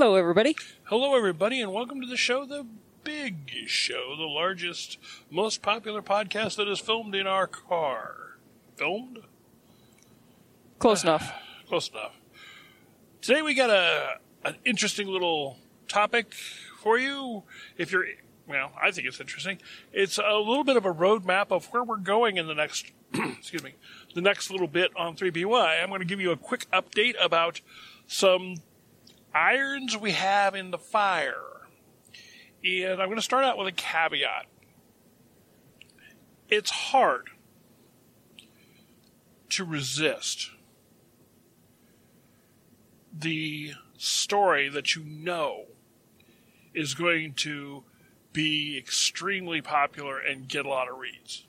[0.00, 0.54] Hello, everybody.
[0.84, 2.64] Hello, everybody, and welcome to the show, The
[3.02, 4.96] Big Show, the largest,
[5.28, 8.38] most popular podcast that is filmed in our car.
[8.76, 9.18] Filmed?
[10.78, 11.32] Close enough.
[11.68, 12.12] Close enough.
[13.20, 15.58] Today we got a an interesting little
[15.88, 16.32] topic
[16.80, 17.42] for you.
[17.76, 18.06] If you're,
[18.46, 19.58] well, I think it's interesting.
[19.92, 23.64] It's a little bit of a roadmap of where we're going in the next, excuse
[23.64, 23.74] me,
[24.14, 25.82] the next little bit on 3BY.
[25.82, 27.62] I'm going to give you a quick update about
[28.06, 28.58] some
[29.34, 31.34] irons we have in the fire.
[32.64, 34.46] And I'm going to start out with a caveat.
[36.48, 37.28] It's hard
[39.50, 40.50] to resist
[43.12, 45.64] the story that you know
[46.74, 47.84] is going to
[48.32, 51.44] be extremely popular and get a lot of reads.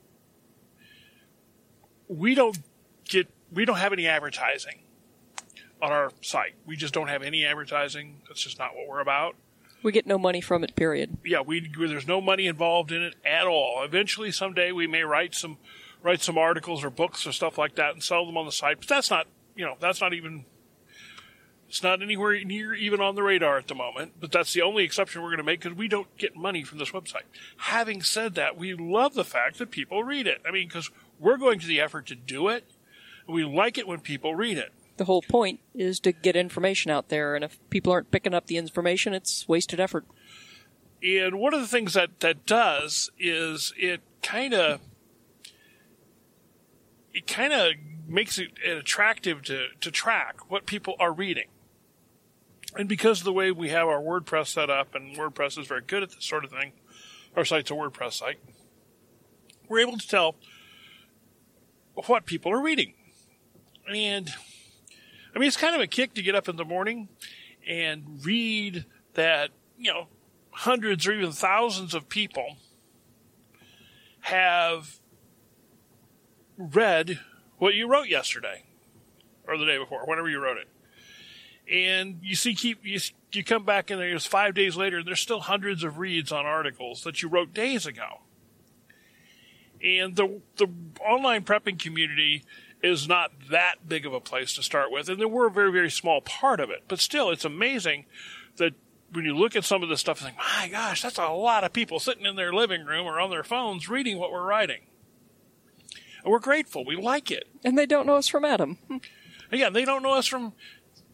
[2.08, 2.58] We don't
[3.06, 4.80] get we don't have any advertising
[5.82, 6.56] on our site.
[6.66, 8.22] We just don't have any advertising.
[8.28, 9.36] That's just not what we're about.
[9.82, 11.18] We get no money from it, period.
[11.24, 13.82] Yeah, we there's no money involved in it at all.
[13.84, 15.58] Eventually, someday we may write some
[16.04, 18.80] write some articles or books or stuff like that and sell them on the site.
[18.80, 20.46] But that's not you know that's not even
[21.70, 24.14] it's not anywhere near even on the radar at the moment.
[24.20, 26.80] But that's the only exception we're going to make because we don't get money from
[26.80, 27.24] this website.
[27.58, 30.42] Having said that, we love the fact that people read it.
[30.46, 32.66] I mean, because we're going to the effort to do it.
[33.28, 34.74] And we like it when people read it.
[35.00, 38.48] The whole point is to get information out there, and if people aren't picking up
[38.48, 40.04] the information, it's wasted effort.
[41.02, 44.82] And one of the things that that does is it kind of
[47.14, 47.72] it kind of
[48.10, 51.48] makes it attractive to to track what people are reading.
[52.76, 55.84] And because of the way we have our WordPress set up, and WordPress is very
[55.88, 56.74] good at this sort of thing,
[57.38, 58.40] our site's a WordPress site,
[59.70, 60.36] we're able to tell
[61.94, 62.96] what people are reading.
[63.88, 64.34] And
[65.40, 67.08] I mean, it's kind of a kick to get up in the morning
[67.66, 70.08] and read that, you know,
[70.52, 72.58] hundreds or even thousands of people
[74.20, 75.00] have
[76.58, 77.22] read
[77.58, 78.66] what you wrote yesterday
[79.48, 80.68] or the day before, whenever you wrote it.
[81.74, 83.00] And you see, keep you,
[83.32, 86.46] you come back and there's five days later, and there's still hundreds of reads on
[86.46, 88.24] articles that you wrote days ago.
[89.82, 90.68] And the the
[91.00, 92.44] online prepping community
[92.82, 95.92] is not that big of a place to start with, and we're a very very
[95.92, 96.84] small part of it.
[96.88, 98.06] But still, it's amazing
[98.58, 98.74] that
[99.12, 101.64] when you look at some of this stuff, and think, my gosh, that's a lot
[101.64, 104.82] of people sitting in their living room or on their phones reading what we're writing.
[106.24, 106.86] And we're grateful.
[106.86, 107.46] We like it.
[107.64, 108.78] And they don't know us from Adam.
[109.52, 110.54] yeah, they don't know us from,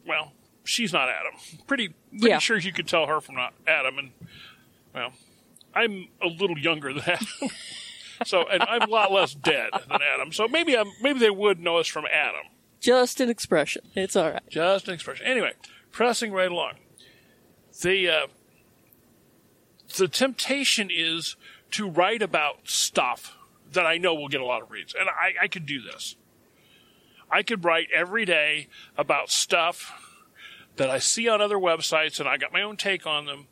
[0.06, 0.34] well,
[0.66, 1.34] she's not Adam.
[1.68, 2.40] Pretty, pretty Yeah.
[2.40, 3.98] sure you could tell her from not Adam.
[3.98, 4.12] And,
[4.94, 5.14] well,
[5.74, 7.28] I'm a little younger than Adam.
[8.24, 10.32] so, and I'm a lot less dead than Adam.
[10.32, 12.44] So maybe I'm, maybe they would know us from Adam.
[12.80, 13.82] Just an expression.
[13.96, 14.50] It's all right.
[14.50, 15.26] Just an expression.
[15.26, 15.54] Anyway,
[15.92, 16.74] pressing right along.
[17.82, 18.28] The uh,
[19.98, 21.36] the temptation is
[21.72, 23.36] to write about stuff
[23.74, 26.16] that I know will get a lot of reads, and I, I could do this.
[27.30, 28.68] I could write every day
[28.98, 29.92] about stuff
[30.76, 33.48] that I see on other websites, and I got my own take on them.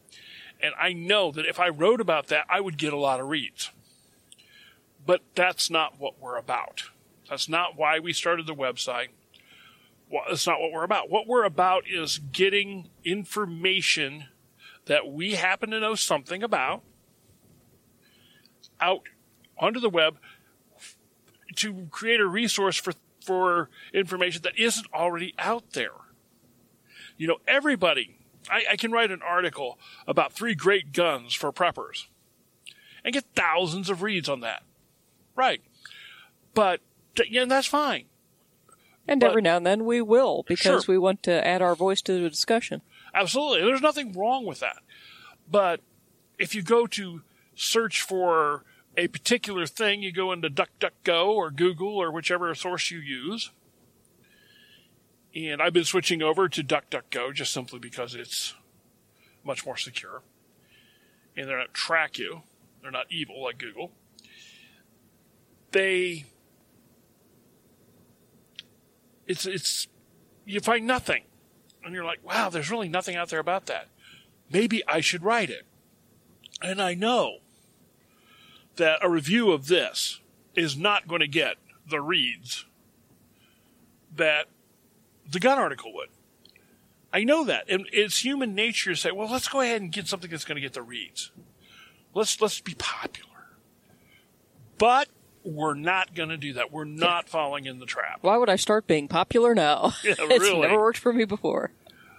[0.62, 3.28] And I know that if I wrote about that, I would get a lot of
[3.28, 3.72] reads.
[5.06, 6.84] But that's not what we're about.
[7.30, 9.10] That's not why we started the website
[10.14, 11.10] well, that's not what we're about.
[11.10, 14.26] What we're about is getting information
[14.86, 16.84] that we happen to know something about
[18.80, 19.04] out
[19.58, 20.18] onto the web
[21.56, 22.94] to create a resource for,
[23.26, 25.94] for information that isn't already out there.
[27.18, 28.20] You know, everybody,
[28.52, 32.06] I, I can write an article about three great guns for preppers
[33.04, 34.62] and get thousands of reads on that.
[35.36, 35.62] Right.
[36.54, 36.82] But,
[37.30, 38.06] yeah, that's fine.
[39.08, 40.94] And But- every now and then we will because Sure.
[40.94, 42.82] we want to add our voice to the discussion.
[43.14, 43.62] Absolutely.
[43.68, 44.78] There's nothing wrong with that.
[45.50, 45.82] But
[46.40, 47.22] if you go to
[47.56, 48.64] search for
[48.96, 53.52] a particular thing, you go into DuckDuckGo or Google or whichever source you use.
[55.36, 58.54] And I've been switching over to DuckDuckGo just simply because it's
[59.44, 60.22] much more secure.
[61.36, 62.44] And they don't track you.
[62.82, 63.92] They're not evil like Google.
[65.74, 66.26] They
[69.28, 69.88] it's it's
[70.46, 71.24] you find nothing
[71.84, 73.88] and you're like, wow, there's really nothing out there about that.
[74.50, 75.66] Maybe I should write it.
[76.62, 77.40] And I know
[78.76, 80.22] that a review of this
[80.56, 81.58] is not going to get
[81.90, 82.66] the reads
[84.16, 84.48] that
[85.30, 86.10] the gun article would.
[87.12, 87.70] I know that.
[87.70, 90.56] And it's human nature to say, well, let's go ahead and get something that's going
[90.56, 91.32] to get the reads.
[92.14, 93.30] Let's, let's be popular.
[94.78, 95.10] But
[95.44, 96.72] we're not going to do that.
[96.72, 98.20] We're not falling in the trap.
[98.22, 99.94] Why would I start being popular now?
[100.04, 100.62] Yeah, it's really.
[100.62, 101.72] never worked for me before.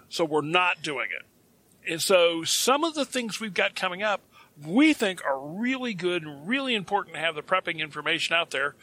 [0.08, 1.90] So we're not doing it.
[1.90, 4.22] And so some of the things we've got coming up,
[4.64, 8.74] we think are really good and really important to have the prepping information out there.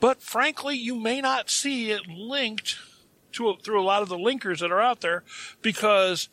[0.00, 2.76] But frankly, you may not see it linked
[3.32, 5.24] to through a lot of the linkers that are out there
[5.60, 6.28] because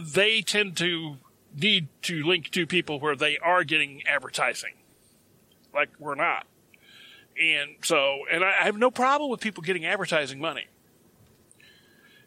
[0.00, 1.18] they tend to
[1.54, 4.74] need to link to people where they are getting advertising,
[5.72, 6.46] like we're not.
[7.40, 10.66] And so, and I have no problem with people getting advertising money.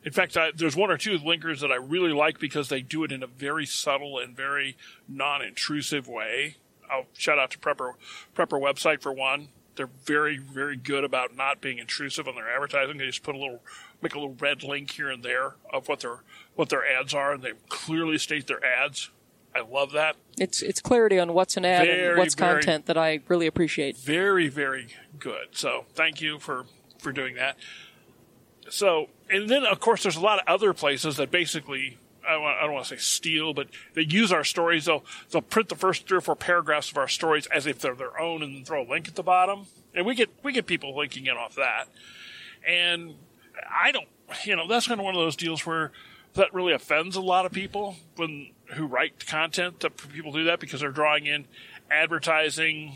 [0.04, 3.04] In fact, I, there's one or two linkers that I really like because they do
[3.04, 4.78] it in a very subtle and very
[5.08, 6.56] non-intrusive way.
[6.90, 7.94] I'll shout out to Prepper
[8.36, 9.50] Prepper website for one.
[9.76, 12.98] They're very, very good about not being intrusive on their advertising.
[12.98, 13.62] They just put a little,
[14.02, 16.24] make a little red link here and there of what their
[16.56, 19.10] what their ads are, and they clearly state their ads.
[19.56, 20.16] I love that.
[20.38, 23.48] It's it's clarity on what's an ad Very, and what's very- content that I really
[23.48, 23.98] appreciate.
[23.98, 24.88] very very
[25.18, 26.66] good so thank you for
[26.98, 27.58] for doing that
[28.70, 31.98] so and then of course there's a lot of other places that basically
[32.28, 34.86] I don't, I don't want to say steal, but they use our stories.
[34.86, 37.96] They'll they'll print the first three or four paragraphs of our stories as if they're
[37.96, 39.66] their own, and then throw a link at the bottom.
[39.96, 41.88] And we get we get people linking in off that.
[42.68, 43.16] And
[43.68, 44.08] I don't,
[44.44, 45.92] you know, that's kind of one of those deals where
[46.34, 50.60] that really offends a lot of people when who write content that people do that
[50.60, 51.46] because they're drawing in
[51.90, 52.94] advertising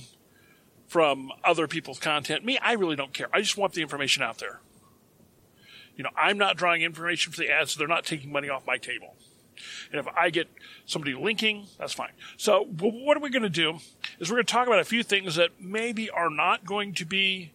[0.88, 2.46] from other people's content.
[2.46, 3.28] Me, I really don't care.
[3.34, 4.60] I just want the information out there.
[5.96, 8.66] You know, I'm not drawing information for the ads, so they're not taking money off
[8.66, 9.16] my table.
[9.92, 10.50] And if I get
[10.86, 12.12] somebody linking, that's fine.
[12.38, 13.80] So, what are we going to do?
[14.20, 17.06] Is we're going to talk about a few things that maybe are not going to
[17.06, 17.52] be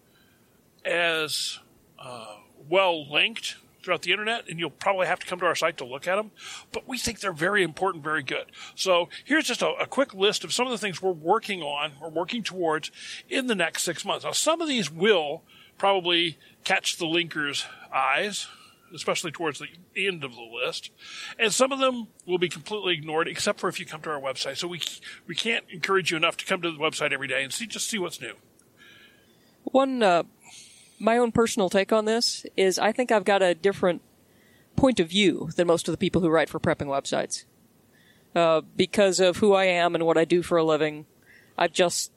[0.84, 1.58] as
[1.98, 2.36] uh,
[2.68, 3.56] well linked
[3.88, 6.16] throughout the internet, and you'll probably have to come to our site to look at
[6.16, 6.30] them.
[6.72, 8.44] But we think they're very important, very good.
[8.74, 11.92] So here's just a, a quick list of some of the things we're working on
[12.02, 12.90] or working towards
[13.30, 14.26] in the next six months.
[14.26, 15.42] Now, some of these will
[15.78, 18.46] probably catch the linkers' eyes.
[18.94, 19.68] Especially towards the
[20.06, 20.90] end of the list,
[21.38, 24.18] and some of them will be completely ignored, except for if you come to our
[24.18, 24.56] website.
[24.56, 24.80] So we
[25.26, 27.90] we can't encourage you enough to come to the website every day and see just
[27.90, 28.32] see what's new.
[29.64, 30.22] One, uh,
[30.98, 34.02] my own personal take on this is I think I've got a different
[34.76, 37.44] point of view than most of the people who write for prepping websites.
[38.34, 41.06] Uh, because of who I am and what I do for a living,
[41.56, 42.12] I've just,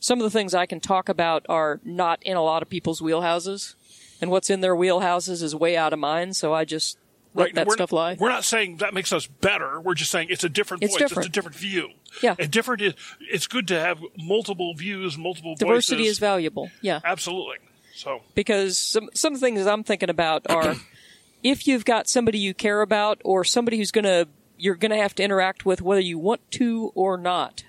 [0.00, 3.00] some of the things I can talk about are not in a lot of people's
[3.00, 3.74] wheelhouses.
[4.20, 6.98] And what's in their wheelhouses is way out of mine, so I just
[7.32, 7.54] let Right.
[7.54, 8.16] that we're, stuff lie.
[8.20, 9.80] We're not saying that makes us better.
[9.80, 11.10] We're just saying it's a different It's voice.
[11.12, 11.90] It's a different view.
[12.22, 12.34] Yeah.
[12.38, 12.82] A different
[13.20, 16.12] it's good to have multiple views, multiple Diversity voices.
[16.12, 16.70] is valuable.
[16.82, 17.00] Yeah.
[17.04, 17.56] Absolutely.
[18.00, 20.74] So, because some some things I'm thinking about are
[21.42, 24.26] if you've got somebody you care about or somebody who's gonna
[24.56, 27.62] you're gonna have to interact with whether you want to or not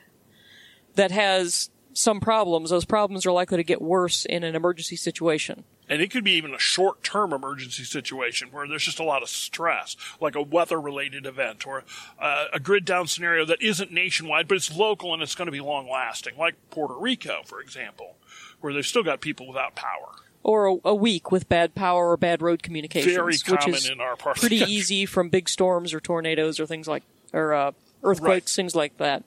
[0.95, 5.65] that has some problems, those problems are likely to get worse in an emergency situation.
[5.89, 9.21] and it could be even a short term emergency situation where there's just a lot
[9.21, 11.83] of stress, like a weather related event or
[12.17, 15.51] uh, a grid down scenario that isn't nationwide, but it's local and it's going to
[15.51, 18.15] be long lasting, like Puerto Rico, for example,
[18.61, 20.15] where they've still got people without power.
[20.43, 23.89] Or a, a week with bad power or bad road communications, Very which common is
[23.89, 24.73] in our part of the pretty country.
[24.73, 27.71] easy from big storms or tornadoes or things like or uh,
[28.03, 29.23] earthquakes, things like that.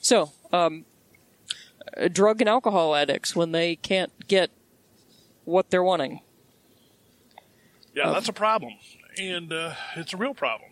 [0.00, 0.84] So, um,
[1.96, 4.50] uh, drug and alcohol addicts when they can't get
[5.44, 6.20] what they're wanting.
[7.94, 8.74] Yeah, that's a problem.
[9.18, 10.70] And uh, it's a real problem.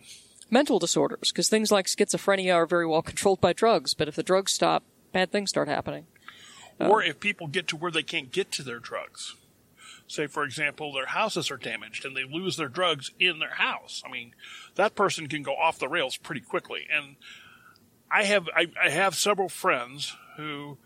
[0.51, 4.21] Mental disorders, because things like schizophrenia are very well controlled by drugs, but if the
[4.21, 6.05] drugs stop, bad things start happening.
[6.79, 9.35] Or if people get to where they can't get to their drugs.
[10.07, 14.03] Say, for example, their houses are damaged and they lose their drugs in their house.
[14.05, 14.33] I mean,
[14.75, 16.85] that person can go off the rails pretty quickly.
[16.91, 17.15] And
[18.11, 20.77] I have I, I have several friends who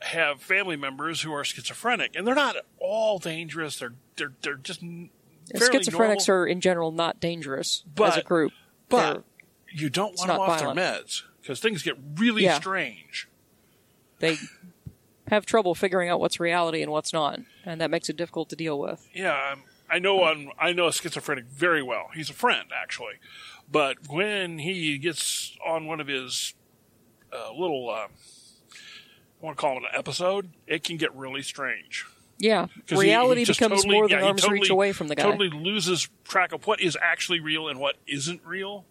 [0.00, 3.78] have family members who are schizophrenic, and they're not all dangerous.
[3.78, 8.52] They're they're they're just Schizophrenics normal, are, in general, not dangerous as a group.
[8.88, 9.22] but They're-
[9.70, 10.76] you don't want them off violent.
[10.76, 12.58] their meds because things get really Yeah.
[12.58, 13.28] strange.
[14.18, 14.36] they
[15.30, 18.56] have trouble figuring out what's reality and what's not, and that makes it difficult to
[18.56, 19.08] deal with.
[19.14, 20.22] Yeah, um, I know
[20.58, 22.10] I know a schizophrenic very well.
[22.14, 23.14] He's a friend actually,
[23.70, 26.54] but when he gets on one of his
[27.32, 28.08] uh, little, uh, I
[29.40, 32.04] want to call it an episode, it can get really strange.
[32.40, 35.08] Yeah, he- reality he just becomes totally- more than yeah, arm's totally- reach away from
[35.08, 35.22] the guy.
[35.24, 38.84] Totally loses track of what is actually real and what isn't real,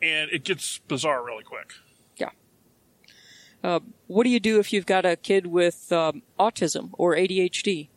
[0.00, 1.72] and it gets bizarre really quick.
[3.62, 3.76] Yeah.
[3.76, 7.88] Uh, what do you do if you've got a kid with um, autism or ADHD,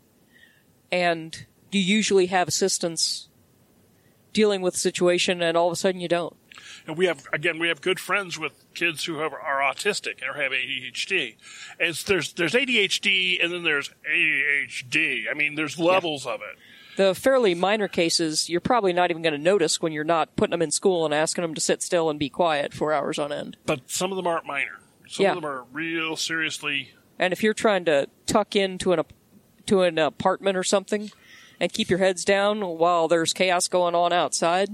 [0.91, 3.29] and do you usually have assistance
[4.31, 6.35] dealing with the situation, and all of a sudden you don't?
[6.87, 10.41] And we have again, we have good friends with kids who have, are autistic or
[10.41, 11.35] have ADHD.
[11.79, 15.25] And it's, there's there's ADHD and then there's ADHD.
[15.29, 16.57] I mean, there's levels of it.
[16.97, 20.51] The fairly minor cases, you're probably not even going to notice when you're not putting
[20.51, 23.33] them in school and asking them to sit still and be quiet for hours on
[23.33, 23.57] end.
[23.65, 24.79] But some of them aren't minor.
[25.07, 25.29] Some Yeah.
[25.31, 26.91] of them are real seriously.
[27.19, 29.01] And if you're trying to tuck into an
[29.67, 31.11] to an apartment or something
[31.59, 34.69] and keep your heads down while there's chaos going on outside,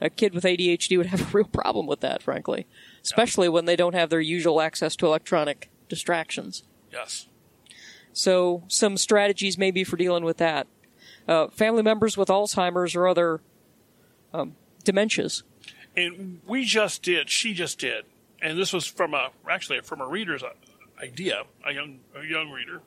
[0.00, 2.66] a kid with ADHD would have a real problem with that, frankly.
[3.02, 6.62] Especially when they don't have their usual access to electronic distractions.
[6.92, 7.26] Yes.
[8.12, 10.66] So, some strategies maybe for dealing with that.
[11.26, 13.40] Uh, family members with Alzheimer's or other
[14.32, 14.54] um,
[14.84, 15.42] dementias.
[15.96, 17.28] And we just did.
[17.30, 18.04] She just did.
[18.40, 20.50] And this was from a actually from a reader's uh,
[21.02, 22.82] idea, a young a young reader.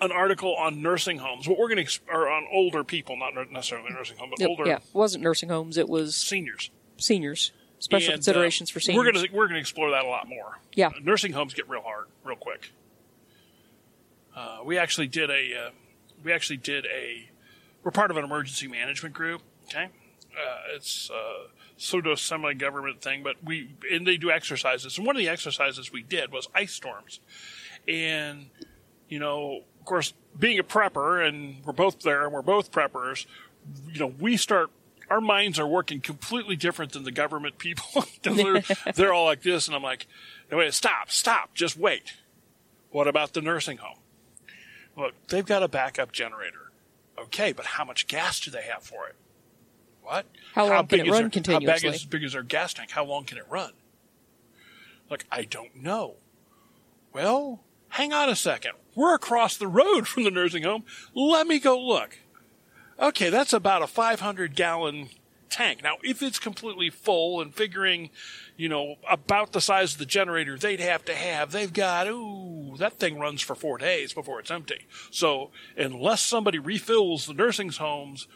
[0.00, 1.48] An article on nursing homes.
[1.48, 4.66] What we're going to or on older people, not necessarily nursing home, but Yep, older
[4.66, 6.70] yeah, it wasn't nursing homes, it was seniors.
[6.96, 7.52] seniors.
[7.80, 9.04] Special And, uh, considerations for seniors.
[9.04, 10.58] We're going to we're going to explore that a lot more.
[10.72, 10.88] Yeah.
[10.88, 12.72] Uh, nursing homes get real hard, real quick.
[14.34, 15.70] Uh, we actually did a uh,
[16.24, 17.28] we actually did a
[17.84, 19.42] we're part of an emergency management group.
[19.66, 21.10] Okay, uh, it's
[21.78, 24.98] pseudo semi government thing, but we and they do exercises.
[24.98, 27.20] And one of the exercises we did was ice storms,
[27.86, 28.50] and
[29.08, 33.24] you know, of course, being a prepper, and we're both there, and we're both preppers.
[33.90, 34.70] You know, we start.
[35.08, 38.04] Our minds are working completely different than the government people.
[38.22, 38.62] they're,
[38.94, 40.06] they're all like this, and I'm like,
[40.50, 42.14] "No, wait, stop, stop, just wait.
[42.90, 43.98] What about the nursing home?
[44.96, 46.72] Look, they've got a backup generator.
[47.18, 49.14] Okay, but how much gas do they have for it?
[50.08, 50.24] What?
[50.54, 51.90] How long can it run How continuously?
[51.90, 52.92] big is, big is their gas tank?
[52.92, 53.72] How long can it run?
[55.10, 56.14] Like, I don't know.
[57.12, 57.60] Well,
[57.90, 58.72] hang on a second.
[58.94, 60.84] We're across the road from the nursing home.
[61.14, 62.20] Let me go look.
[62.98, 65.10] Okay, that's about a 500 gallon
[65.50, 65.82] tank.
[65.82, 68.08] Now, if it's completely full and figuring,
[68.56, 72.76] you know, about the size of the generator they'd have to have, they've got, ooh,
[72.78, 74.86] that thing runs for four days before it's empty.
[75.10, 78.26] So, unless somebody refills the nursing home's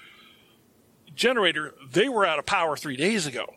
[1.15, 3.55] generator, they were out of power three days ago.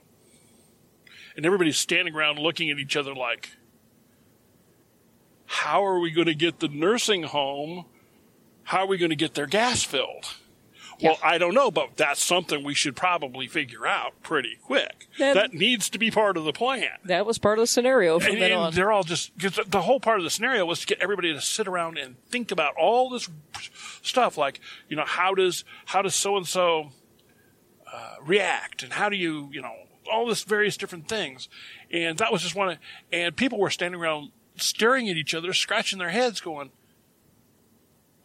[1.36, 3.50] And everybody's standing around looking at each other like,
[5.46, 7.86] how are we going to get the nursing home?
[8.64, 10.26] How are we going to get their gas filled?
[11.04, 15.10] Well, I don't know, but that's something we should probably figure out pretty quick.
[15.20, 16.88] That- that needs to be part of the plan.
[17.04, 18.74] that was part of the scenario from And, then and on.
[18.74, 21.42] they're all just because the whole part of the scenario was to get everybody to
[21.42, 23.30] sit around and think about all this
[24.04, 26.92] stuff, like you know how does how does so and so
[27.96, 29.74] Uh, react, and how do you you know
[30.12, 31.48] all this various different things,
[31.90, 32.70] and that was just one.
[32.72, 32.78] Of,
[33.12, 36.72] and people were standing around staring at each other, scratching their heads, going.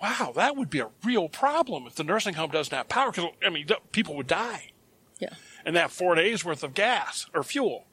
[0.03, 3.13] Wow, that would be a real problem if the nursing home doesn't have power.
[3.13, 4.73] Because I mean, people would die
[5.21, 5.35] yeah.
[5.65, 7.87] and that four days worth of gas or fuel.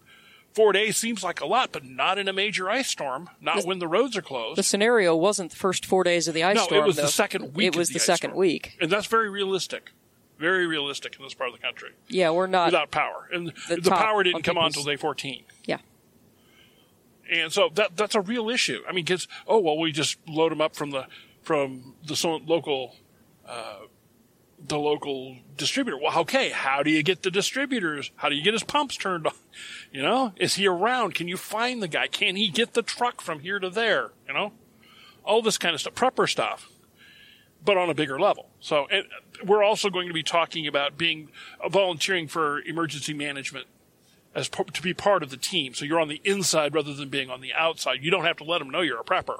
[0.54, 3.30] Four days seems like a lot, but not in a major ice storm.
[3.40, 4.58] Not when the roads are closed.
[4.58, 6.80] The scenario wasn't the first four days of the ice no, storm.
[6.80, 7.04] No, it was though.
[7.04, 7.68] the second week.
[7.68, 8.40] It was of the, ice second storm.
[8.40, 8.76] week.
[8.82, 9.92] and that's very realistic.
[10.40, 12.68] Very realistic in this part of the country Yeah, we're not.
[12.68, 15.44] without power, and the the, power didn't come on until day fourteen.
[15.66, 15.78] yeah.
[17.30, 18.82] And so that that's a real issue.
[18.88, 19.28] I mean, kids.
[19.48, 21.08] Oh well, we just load them up from the
[21.42, 22.96] from the so- local,
[23.48, 23.80] uh,
[24.66, 25.98] the local distributor.
[26.02, 26.50] Well, okay.
[26.52, 28.12] How do you get the distributors?
[28.16, 29.34] How do you get his pumps turned on?
[29.92, 31.16] You know, is he around?
[31.16, 32.08] Can you find the guy?
[32.08, 34.12] Can he get the truck from here to there?
[34.28, 34.52] You know,
[35.24, 36.70] all this kind of stuff, prepper stuff,
[37.64, 38.50] but on a bigger level.
[38.60, 39.06] So, and
[39.44, 41.30] we're also going to be talking about being
[41.64, 43.68] uh, volunteering for emergency management
[44.36, 45.74] as p- to be part of the team.
[45.74, 48.04] So you're on the inside rather than being on the outside.
[48.04, 49.40] You don't have to let them know you're a prepper.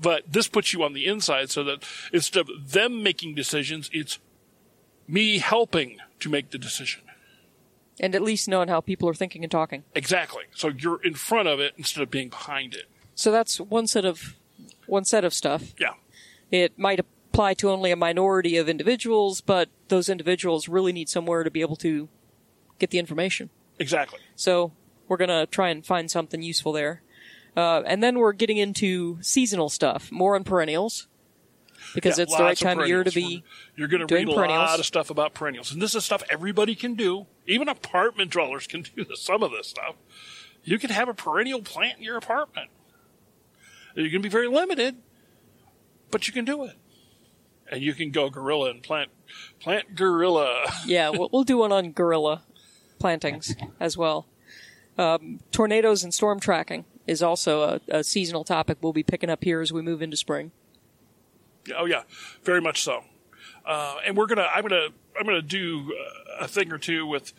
[0.00, 4.18] But this puts you on the inside so that instead of them making decisions, it's
[5.08, 7.02] me helping to make the decision.
[7.98, 9.84] And at least knowing how people are thinking and talking.
[9.94, 10.44] Exactly.
[10.54, 12.84] So you're in front of it instead of being behind it.
[13.14, 14.36] So that's one set of
[14.86, 15.72] one set of stuff.
[15.78, 15.94] Yeah.
[16.50, 17.00] It might
[17.36, 21.60] apply to only a minority of individuals, but those individuals really need somewhere to be
[21.60, 22.08] able to
[22.78, 23.50] get the information.
[23.78, 24.20] Exactly.
[24.34, 24.72] So
[25.06, 27.02] we're gonna try and find something useful there.
[27.54, 31.08] Uh, and then we're getting into seasonal stuff, more on perennials,
[31.94, 33.44] because Yeah, it's the right time of year to be.
[33.76, 34.68] You're going to read a perennials.
[34.70, 37.26] lot of stuff about perennials, and this is stuff everybody can do.
[37.46, 39.94] Even apartment dwellers can do this, some of this stuff.
[40.64, 42.68] You can have a perennial plant in your apartment.
[43.94, 44.96] You can be very limited,
[46.10, 46.76] but you can do it,
[47.70, 49.10] and you can go guerrilla and plant
[49.60, 50.66] plant guerrilla.
[50.86, 52.42] Yeah, we'll, we'll do one on guerrilla
[52.98, 54.26] plantings as well.
[54.98, 59.44] Um, tornadoes and storm tracking is also a, a seasonal topic we'll be picking up
[59.44, 60.52] here as we move into spring.
[61.76, 62.02] Oh yeah,
[62.44, 63.04] very much so.
[63.64, 67.32] Uh, and we're gonna, I'm gonna, I'm gonna do uh, a thing or two with.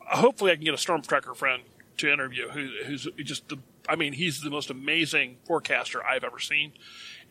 [0.00, 1.62] hopefully, I can get a storm tracker friend
[1.98, 3.58] to interview who, who's just the.
[3.88, 6.72] I mean, he's the most amazing forecaster I've ever seen,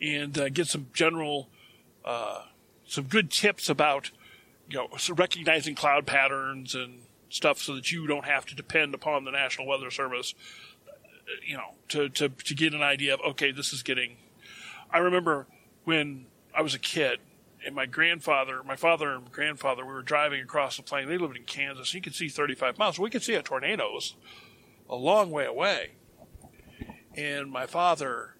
[0.00, 1.48] and uh, get some general
[2.04, 2.42] uh,
[2.86, 4.10] some good tips about
[4.68, 9.24] you know recognizing cloud patterns and stuff so that you don't have to depend upon
[9.24, 10.34] the National Weather Service
[10.88, 10.92] uh,
[11.46, 14.16] you know to to to get an idea of okay this is getting
[14.90, 15.46] I remember
[15.84, 17.20] when I was a kid
[17.64, 21.08] and my grandfather my father and grandfather we were driving across the plain.
[21.08, 21.94] They lived in Kansas.
[21.94, 22.98] You could see 35 miles.
[22.98, 24.16] We could see a tornadoes
[24.88, 25.92] a long way away.
[27.14, 28.36] And my father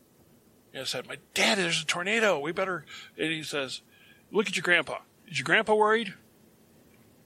[0.73, 2.85] you know, said my dad there's a tornado we better
[3.19, 3.81] and he says
[4.31, 4.99] look at your grandpa
[5.29, 6.15] is your grandpa worried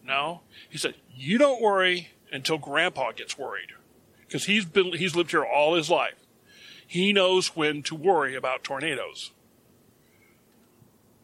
[0.07, 0.43] no.
[0.69, 3.73] He said, "You don't worry until Grandpa gets worried,
[4.21, 6.15] because he's been he's lived here all his life.
[6.87, 9.33] He knows when to worry about tornadoes."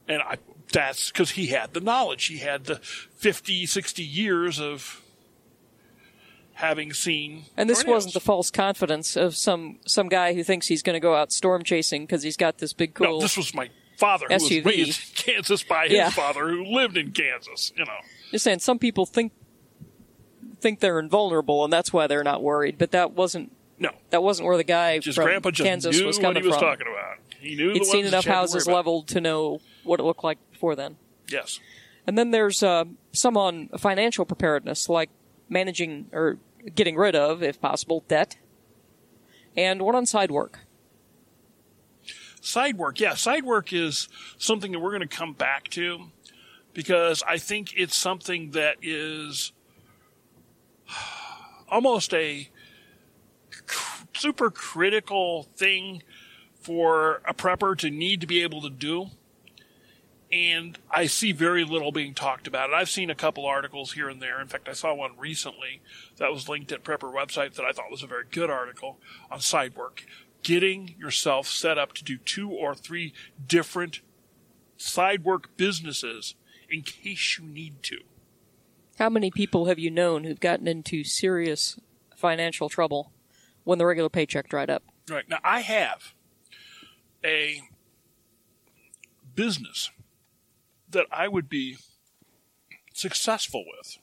[0.08, 0.38] And I
[0.72, 2.26] that's because he had the knowledge.
[2.26, 5.01] He had the 50, 60 years of
[6.62, 7.44] having seen.
[7.56, 7.94] And this tornadoes.
[8.06, 11.30] wasn't the false confidence of some some guy who thinks he's going to go out
[11.32, 13.06] storm chasing because he's got this big cool.
[13.06, 14.64] No, this was my father who SUV.
[14.64, 16.10] was raised in Kansas by his Yeah.
[16.10, 17.72] father who lived in Kansas.
[17.76, 17.98] You know.
[18.30, 19.32] Just saying, some people think
[20.60, 22.78] think they're invulnerable, and that's why they're not worried.
[22.78, 23.90] But that wasn't No.
[24.10, 26.48] that wasn't where the guy His from grandpa just Kansas knew was what coming he
[26.48, 26.64] was from.
[26.68, 27.18] talking about.
[27.40, 30.04] He knew He'd seen enough that you had to houses leveled to know what it
[30.04, 30.96] looked like before then.
[31.28, 31.58] Yes.
[32.06, 35.10] And then there's uh, some on financial preparedness, like
[35.48, 36.38] managing or
[36.74, 38.36] getting rid of, if possible, debt,
[39.56, 40.60] and one on side work.
[42.40, 46.10] Side work, yeah, side work is something that we're going to come back to
[46.74, 49.52] because I think it's something that is
[51.68, 52.48] almost a
[54.14, 56.02] super critical thing
[56.60, 59.06] for a prepper to need to be able to do.
[60.32, 62.74] And I see very little being talked about it.
[62.74, 64.40] I've seen a couple articles here and there.
[64.40, 65.82] In fact, I saw one recently
[66.16, 68.98] that was linked at Prepper website that I thought was a very good article
[69.30, 70.04] on side work.
[70.42, 73.12] Getting yourself set up to do two or three
[73.46, 74.00] different
[74.78, 76.34] side work businesses
[76.70, 77.98] in case you need to.
[78.98, 81.78] How many people have you known who've gotten into serious
[82.16, 83.12] financial trouble
[83.64, 84.82] when the regular paycheck dried up?
[85.10, 85.28] Right.
[85.28, 86.14] Now, I have
[87.22, 87.62] a
[89.34, 89.90] business
[90.92, 91.76] that I would be
[92.92, 93.98] successful with.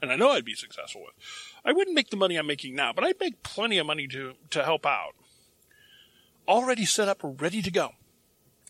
[0.00, 1.14] And I know I'd be successful with.
[1.64, 4.34] I wouldn't make the money I'm making now, but I'd make plenty of money to,
[4.50, 5.14] to help out.
[6.46, 7.92] Already set up, ready to go.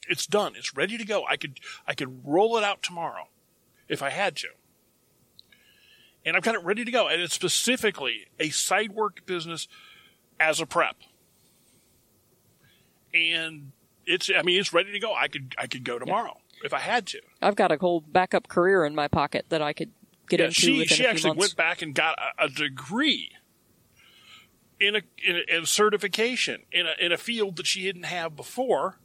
[0.09, 0.55] It's done.
[0.57, 1.25] It's ready to go.
[1.29, 3.29] I could I could roll it out tomorrow
[3.89, 4.49] if I had to.
[6.25, 7.09] And I've got it ready to go.
[7.09, 9.69] And it's specifically a side work business
[10.41, 10.97] as a prep.
[13.13, 13.73] And
[14.07, 15.15] it's I mean it's ready to go.
[15.15, 17.21] I could I could go tomorrow if I had to.
[17.43, 19.93] I've got a whole backup career in my pocket that I could
[20.29, 21.41] get Yeah, into she within she a few actually months.
[21.41, 23.31] went back and got a, a degree
[24.81, 28.05] in a, in a in a certification in a in a field that she didn't
[28.05, 28.99] have before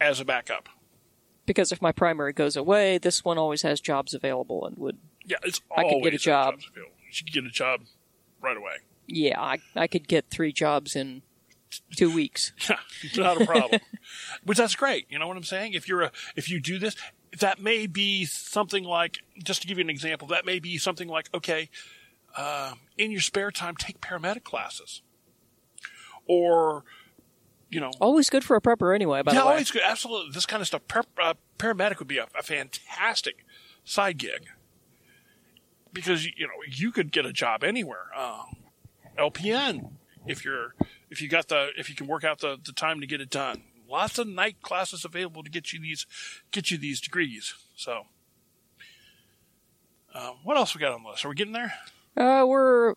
[0.00, 0.68] as a backup.
[1.46, 5.36] because if my primary goes away, this one always has jobs available and would Yeah,
[5.44, 6.54] it's I could get a always job.
[6.54, 6.94] jobs available.
[7.10, 7.80] She could get a job
[8.40, 8.74] right away.
[9.06, 11.22] yeah, I I could get three jobs in
[11.96, 12.52] two weeks.
[12.68, 13.80] Yeah, it's not a problem.
[14.44, 15.06] Which that's great.
[15.10, 15.74] You know what I'm saying?
[15.74, 16.96] If you're a if you do this,
[17.40, 20.28] that may be something like just to give you an example.
[20.28, 21.70] That may be something like okay,
[22.36, 25.02] uh, in your spare time, take paramedic classes,
[26.26, 26.84] or
[27.70, 29.22] you know, Always good for a prepper anyway.
[29.22, 29.82] By yeah, the way, always good.
[29.84, 30.82] Absolutely, this kind of stuff.
[31.20, 33.44] Uh, paramedic would be a, a fantastic
[33.84, 34.46] side gig
[35.92, 38.06] because you know you could get a job anywhere.
[38.16, 38.44] Uh,
[39.18, 39.90] LPN
[40.26, 40.74] if you're
[41.10, 43.30] if you got the if you can work out the, the time to get it
[43.30, 43.62] done.
[43.88, 46.06] Lots of night classes available to get you these
[46.50, 47.54] get you these degrees.
[47.74, 48.02] So,
[50.14, 51.24] uh, what else we got on the list?
[51.24, 51.74] Are we getting there?
[52.18, 52.94] uh, we're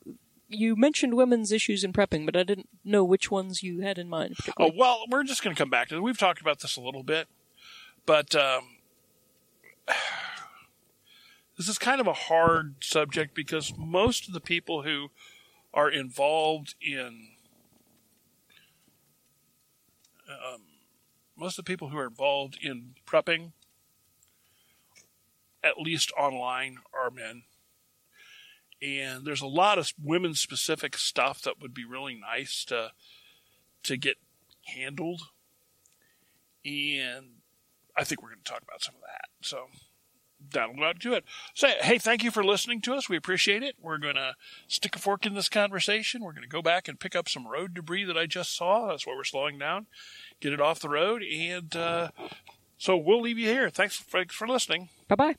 [0.50, 4.10] you mentioned women's issues in prepping, but I didn't know which ones you had in
[4.10, 4.36] mind.
[4.60, 6.02] Oh well, we're just going to come back to it.
[6.02, 7.28] We've talked about this a little bit,
[8.06, 8.78] but um,
[11.58, 15.10] this is kind of a hard subject because most of the people who
[15.74, 17.30] are involved in
[20.30, 20.62] um,
[21.38, 23.52] most of the people who are involved in prepping,
[25.64, 27.44] at least online, are men.
[28.82, 32.92] And there's a lot of women specific stuff that would be really nice to
[33.84, 34.18] to get
[34.66, 35.22] handled.
[36.66, 37.42] And
[37.98, 39.30] I think we're going to talk about some of that.
[39.42, 39.68] So
[40.52, 41.24] that'll go out to it.
[41.54, 43.10] Say, hey, thank you for listening to us.
[43.10, 43.76] We appreciate it.
[43.82, 44.36] We're going to
[44.68, 46.24] stick a fork in this conversation.
[46.24, 48.88] We're going to go back and pick up some road debris that I just saw.
[48.88, 49.88] That's why we're slowing down,
[50.40, 51.24] get it off the road.
[51.24, 52.10] And uh,
[52.78, 53.70] so we'll leave you here.
[53.70, 54.90] Thanks, thanks for listening.
[55.08, 55.36] Bye bye.